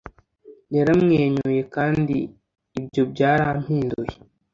Yaramwenyuye 0.75 1.61
kandi 1.75 2.17
ibyo 2.79 3.01
byarampinduye 3.11 4.15